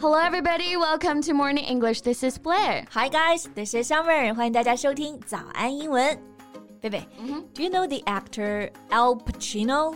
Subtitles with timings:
[0.00, 0.76] Hello, everybody.
[0.76, 2.02] Welcome to Morning English.
[2.02, 2.84] This is Blair.
[2.90, 4.34] Hi guys, this is Summer.
[4.34, 6.18] 欢迎大家收听早安英文。
[6.80, 7.08] 贝贝、
[7.54, 9.94] do you know the actor Al Pacino?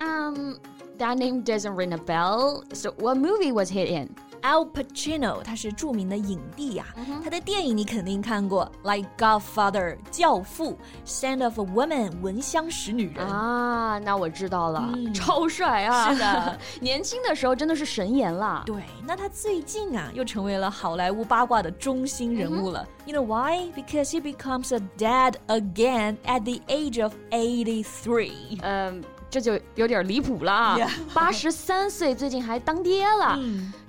[0.00, 0.58] Um,
[0.98, 2.62] that name doesn't ring a bell.
[2.72, 4.14] So, what movie was he in?
[4.43, 10.77] Al Pacino，他是著名的影帝呀、啊，他的电影你肯定看过，《Like Godfather》教父，
[11.09, 16.13] 《Scent of a Woman》闻香识女人啊，那我知道了，嗯、超帅啊！
[16.13, 18.63] 是的，年轻的时候真的是神颜啦。
[18.65, 22.85] 对，那他最近啊又成为了好莱坞八卦的中心人物了。
[23.05, 23.71] You know why?
[23.73, 28.59] Because he becomes a dad again at the age of eighty-three.
[28.61, 29.01] 嗯。
[29.01, 30.90] Um, 这就有点离谱了 Yeah.。
[31.12, 33.38] 八十三岁，最近还当爹了，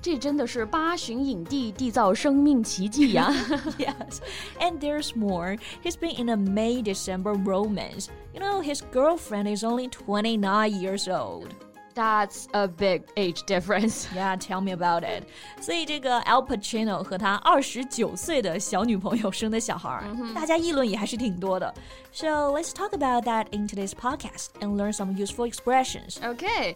[0.02, 3.34] 这真的是八旬影帝缔造生命奇迹呀！
[3.78, 4.20] yes.
[4.60, 5.58] And there's more.
[5.84, 8.08] He's been in a May December romance.
[8.34, 11.48] You know, his girlfriend is only 29 years old.
[11.96, 14.08] That's a big age difference.
[14.16, 15.26] Yeah, tell me about it.
[15.60, 21.74] 所以这个 Al Pacino 和他二十九岁的小女朋友生的小孩儿，大家议论也还是挺多的。
[22.12, 26.20] So let's talk about that in today's podcast and learn some useful expressions.
[26.24, 26.76] Okay.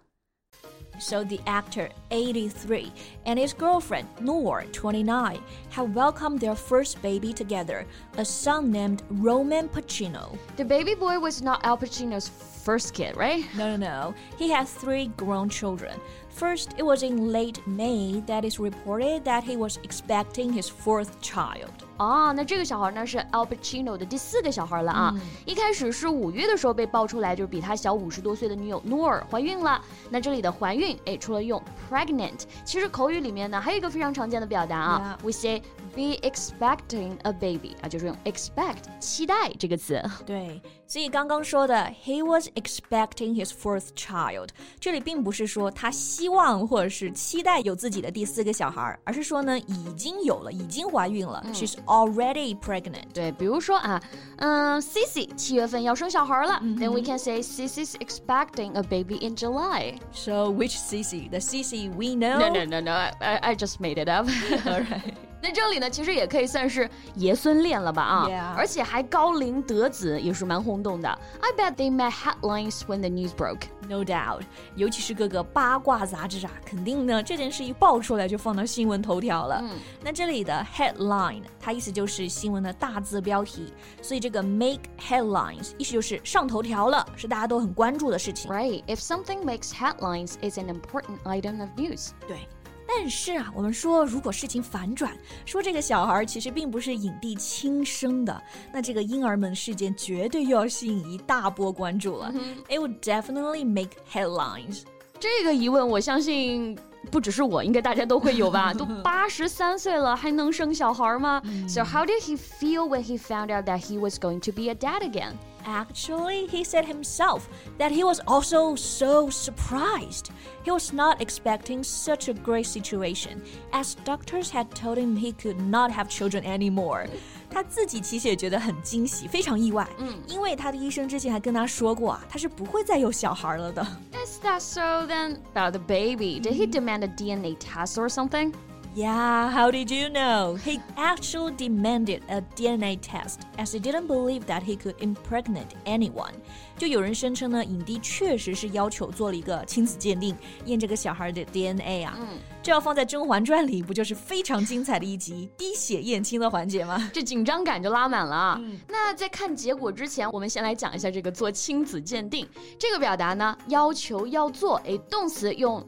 [1.01, 2.91] So the actor, 83,
[3.25, 9.67] and his girlfriend, Noor, 29, have welcomed their first baby together, a son named Roman
[9.67, 10.37] Pacino.
[10.57, 12.29] The baby boy was not Al Pacino's
[12.64, 13.44] first kid, right?
[13.56, 14.14] No, no, no.
[14.38, 15.98] He has three grown children.
[16.30, 21.18] First, it was in late May that it's reported that he was expecting his fourth
[21.22, 21.70] child.
[21.96, 25.14] 啊，那这个小孩呢是 Al Pacino 的第四个小孩了啊。
[25.46, 29.80] 一开始是五月的时候被爆出来，就是比他小五十多岁的女友 Noor 怀孕了。
[30.10, 35.24] 那这里的怀孕，哎，除了用 pregnant，其实口语里面呢还有一个非常常见的表达啊 Yeah.
[35.24, 35.62] we say
[35.94, 40.02] be expecting a baby 啊，就是用 expect 期待这个词。
[40.26, 44.48] 对，所以刚刚说的 he was expecting his fourth child，
[44.78, 53.06] 这里并不是说他希望或者是期待有自己的第四个小孩，而是说呢已经有了，已经怀孕了、s h e s already pregnant。
[53.14, 54.02] 对，比如说啊，
[54.36, 59.94] 嗯，Cici 七月份要生小孩了、t h e n we can say Cici's expecting a baby in July。
[60.12, 61.30] So which Cici?
[61.30, 62.38] The Cici we know?
[62.38, 62.92] No, no, no, no.
[62.92, 64.26] I, I just made it up.
[64.66, 65.14] Alright.
[65.41, 68.53] 那这里呢，其实也可以算是爷孙恋了吧啊 Yeah.
[68.55, 71.09] 而且还高龄得子，也是蛮轰动的。
[71.41, 73.63] I bet they made headlines when the news broke.
[73.89, 74.41] No doubt，
[74.75, 79.63] 尤其是各个八卦杂志啊，肯定呢这件事一爆出来就放到新闻头条了。
[80.01, 88.49] 那这里的 headline，它意思就是新闻的大字标题，所以这个 make headlines 意思就是上头条了，是大家都很关注的事情。
[88.51, 88.83] Right?
[88.85, 92.11] If something makes headlines, it's an important item of news.
[92.27, 92.47] 对。
[92.93, 95.15] 但是啊，我们说，如果事情反转，
[95.45, 98.41] 说这个小孩其实并不是影帝亲生的，
[98.73, 102.33] 那这个婴儿门事件绝对又要吸引一大波关注了。
[102.67, 104.81] It would definitely make headlines.
[105.19, 106.77] 这个疑问，我相信
[107.11, 108.73] 不只是我，应该大家都会有吧？
[108.73, 114.75] 都八十三岁了，还能生小孩吗、So how did he feel when he found out that he was going to be a
[114.75, 115.33] dad again?
[115.68, 120.30] Actually, he said himself that he was also so surprised.
[120.62, 123.42] He was not expecting such a great situation,
[123.72, 127.08] as doctors had told him he could not have children anymore.
[127.50, 129.88] 他自己其实也觉得很惊喜，非常意外。
[129.98, 133.84] 嗯，因为他的医生之前还跟他说过啊，他是不会再有小孩了的。
[134.12, 135.38] Is that so then?
[135.52, 138.52] About the baby, did he demand a DNA test or something?
[138.94, 140.56] Yeah, how did you know?
[140.56, 146.32] He actually demanded a DNA test as he didn't believe that he could impregnate anyone.
[146.78, 152.18] 就有人声称呢，影帝确实是要求做了一个亲子鉴定，验这个小孩的 DNA 啊。
[152.62, 157.10] 这要放在《甄嬛传》里，不就是非常精彩的一集滴血验亲的环节吗？
[157.12, 158.60] 这紧张感就拉满了啊！
[158.88, 162.48] 那在看结果之前，我们先来讲一下这个做亲子鉴定
[162.78, 165.86] 这个表达呢，要求要做，诶，动词用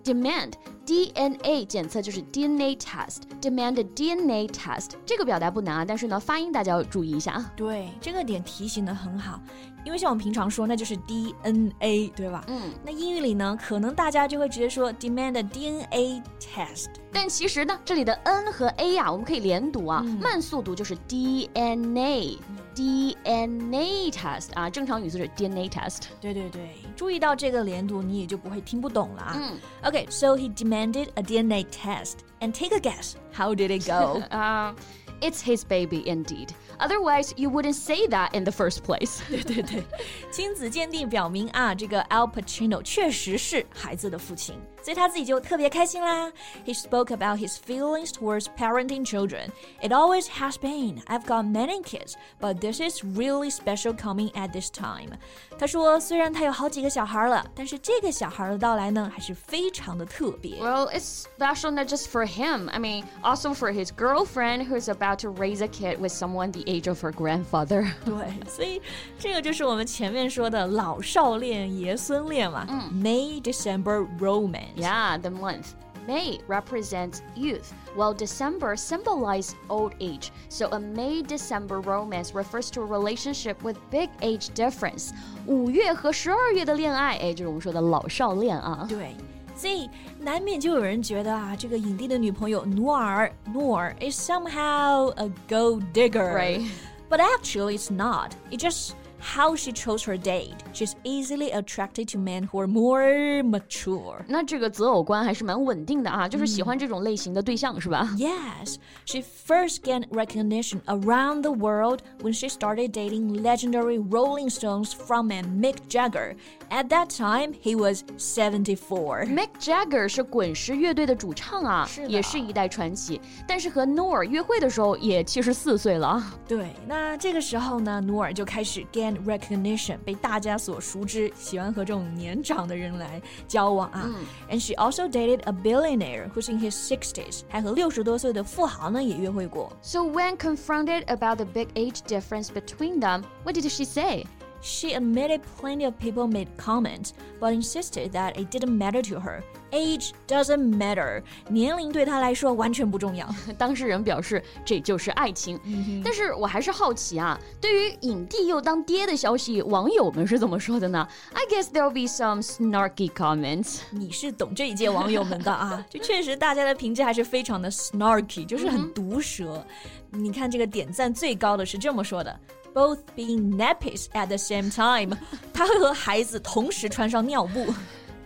[0.86, 7.52] demand，DNA 检测就是 DNA test，demand a DNA test 这个表达不难啊，但是呢，发音大家要注意一下啊。
[7.56, 9.40] 对，这个点提醒的很好，
[9.86, 12.44] 因为像我们平常说，那就是 DNA，对吧？
[12.48, 16.88] 嗯，那英语里呢，可能大家就会直接说 demand a DNA test。
[17.12, 22.38] 但其实呢，这里的 n 和 a 呀、我们可以连读啊，慢速读就是 DNA。
[22.76, 26.06] DNA test 啊，正常语速是 DNA test。
[26.20, 29.37] 对对对，注意到这个连读，你也就不会听不懂了啊。
[29.37, 33.15] 嗯 Okay, so he demanded a DNA test, and take a guess.
[33.33, 34.21] How did it go?
[34.31, 34.75] Uh,
[35.23, 36.51] it's his baby indeed.
[36.79, 39.21] Otherwise, you wouldn't say that in the first place.
[39.29, 39.85] 对对对，
[40.31, 44.61] 亲子鉴定表明啊，这个 Al Pacino 确实是孩子的父亲。
[44.81, 46.33] 所以他自己就特别开心啦。
[46.65, 49.51] He spoke about his feelings towards parenting children.
[49.83, 51.03] It always has been.
[51.07, 55.19] I've got many kids, but this is really special coming at this time.
[55.59, 60.63] 他说，虽然他有好几个小孩了，但是这个小孩的到来呢，还是非常的特别。
[60.63, 62.71] Well, it's special not just for him.
[62.71, 66.63] I mean, also for his girlfriend who's about to raise a kid with someone the
[66.67, 67.87] age of her grandfather.
[68.05, 68.81] 对，所以
[69.19, 72.67] 这个就是我们前面说的老少恋、爷孙恋嘛。
[72.69, 75.75] 嗯，May December romance。yeah, the month.
[76.07, 80.31] May represents youth, while December symbolizes old age.
[80.49, 85.11] So a May-December romance refers to a relationship with big age difference.
[85.47, 88.87] 五月和十二月的恋爱，哎，就是我们说的老少恋啊。
[88.89, 89.15] 对，
[89.55, 89.91] 所以
[90.21, 96.33] 难免就有人觉得啊，这个影帝的女朋友努尔诺尔 is somehow a gold digger.
[96.33, 96.71] Right.
[97.11, 98.33] But actually, it's not.
[98.51, 98.93] It just
[99.23, 100.55] how she chose her date.
[100.73, 104.25] She's easily attracted to men who are more mature.
[104.29, 108.09] 那这个择偶观还是蛮稳定的啊，就是喜欢这种类型的对象、嗯、是吧？
[108.17, 115.45] Yes, she first gained recognition around the world when she started dating legendary Rolling Stones frontman
[115.61, 116.37] Mick Jagger.
[116.71, 119.27] At that time, he was seventy-four.
[119.27, 123.21] Mick Jagger 是滚石乐队的主唱啊，是也是一代传奇。
[123.47, 126.23] 但是和努尔约会的时候也七十四岁了。
[126.47, 134.05] 对，那这个时候呢，努尔就开始 gain recognition，被大家所熟知，喜欢和这种年长的人来交往啊。
[134.07, 134.15] 嗯、
[134.51, 139.73] And she also dated a billionaire who's in his sixties，还和六十多岁的富豪呢也约会过。
[139.83, 144.27] So when confronted about the big age difference between them, what did she say?
[144.63, 149.41] She admitted plenty of people made comments, but insisted that it didn't matter to her.
[149.71, 153.29] Age doesn't matter，年龄对她来说完全不重要。
[153.57, 161.07] 当事人表示这就是爱情，嗯、但是我还是好奇啊，对于影帝又当爹的消息，网友们是怎么说的呢？
[161.33, 163.83] I guess there'll be some snarky comments。
[163.91, 169.65] 你是懂这一届网友们的啊，就确实大家的评价还是非常的 snarky，就是很毒舌。
[170.11, 172.41] 嗯、你看这个点赞最高的是这么说的。
[172.74, 175.16] Both being nappies at the same time，
[175.54, 177.74] 他会和孩子同时穿上尿布，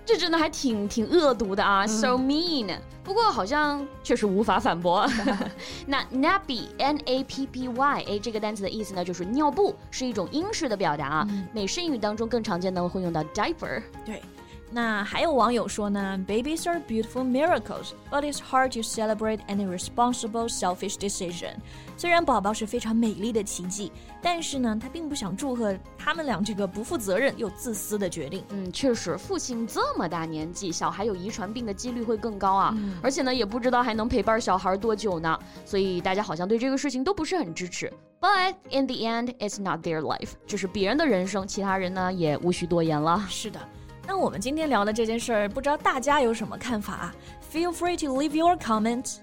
[0.06, 2.78] 这真的还挺挺恶毒的啊、嗯、，so mean。
[3.04, 5.10] 不过好像确实无法反驳。
[5.88, 11.28] 那 nappy n a p p y a，这个单词的意思呢就是尿布，是一种英式的表达啊。
[11.30, 13.82] 嗯、美式英语当中更常见的会用到 diaper。
[14.06, 14.22] 对。
[14.70, 21.54] 那还有网友说呢，Babies are beautiful miracles, but it's hard to celebrate an irresponsible, selfish decision。
[21.96, 23.92] 虽然宝宝是非常美丽的奇迹，
[24.22, 28.44] 但是呢，他并不想祝贺他们俩这个不负责任又自私的决定。
[28.50, 32.74] 嗯，确实，父亲这么大年纪，小孩有遗传病的几率会更高啊。
[32.76, 35.40] 嗯、而且呢，也不知道还能陪伴小孩多久呢。
[35.64, 37.92] 所以大家好像对这个事情都不是很支持。
[38.20, 43.26] But in the end, it's not their life，这是别人的人生，其他人呢也无需多言了。
[43.30, 43.60] 是的。
[44.08, 47.14] 那我们今天聊的这件事儿，不知道大家有什么看法
[47.52, 49.18] ？Feel free to leave your comments.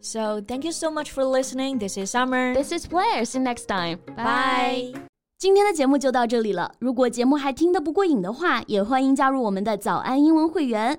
[0.00, 1.78] So thank you so much for listening.
[1.78, 2.54] This is Summer.
[2.54, 3.22] This is Blair.
[3.26, 3.98] See you next time.
[4.16, 4.94] Bye.
[5.38, 6.72] 今天的节目就到这里了。
[6.78, 10.98] 如果节目还听得不过瘾的话，也欢迎加入我们的早安英文会员。